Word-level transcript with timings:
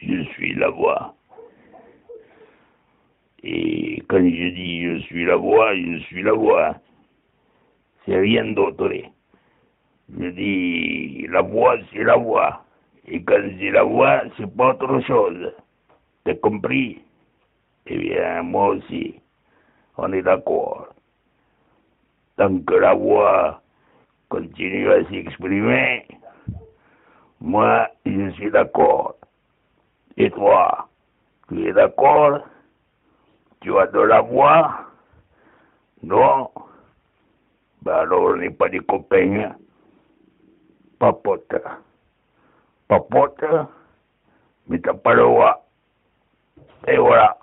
Je 0.00 0.22
suis 0.32 0.54
la 0.54 0.70
voix. 0.70 1.14
Et 3.42 4.02
quand 4.08 4.18
je 4.18 4.48
dis 4.50 4.82
je 4.84 4.98
suis 5.04 5.24
la 5.24 5.36
voix, 5.36 5.74
je 5.76 5.98
suis 6.04 6.22
la 6.22 6.32
voix. 6.32 6.74
C'est 8.04 8.18
rien 8.18 8.52
d'autre. 8.52 8.90
Je 10.18 10.28
dis 10.30 11.26
la 11.28 11.42
voix, 11.42 11.76
c'est 11.92 12.02
la 12.02 12.16
voix. 12.16 12.64
Et 13.06 13.22
quand 13.22 13.40
c'est 13.58 13.70
la 13.70 13.84
voix, 13.84 14.22
c'est 14.36 14.56
pas 14.56 14.70
autre 14.70 15.00
chose. 15.06 15.52
T'as 16.24 16.34
compris? 16.34 17.00
Eh 17.86 17.98
bien, 17.98 18.42
moi 18.42 18.68
aussi. 18.68 19.14
On 19.96 20.12
est 20.12 20.22
d'accord. 20.22 20.88
Tant 22.36 22.58
que 22.60 22.74
la 22.74 22.94
voix 22.94 23.62
continue 24.28 24.90
à 24.90 25.04
s'exprimer, 25.08 26.06
moi, 27.48 27.88
je 28.04 28.30
suis 28.32 28.50
d'accord. 28.50 29.16
Et 30.18 30.30
toi, 30.30 30.86
tu 31.48 31.66
es 31.66 31.72
d'accord? 31.72 32.40
Tu 33.62 33.76
as 33.78 33.86
de 33.86 34.00
la 34.00 34.20
voix? 34.20 34.84
Non? 36.02 36.50
Ben 37.80 37.94
alors, 37.94 38.34
on 38.34 38.36
n'est 38.36 38.50
pas 38.50 38.68
des 38.68 38.80
copains. 38.80 39.56
Papote. 40.98 41.54
Papote, 42.86 43.44
mais 44.68 44.78
t'as 44.80 44.92
pas 44.92 45.14
le 45.14 45.22
droit. 45.22 45.66
Et 46.86 46.98
voilà. 46.98 47.38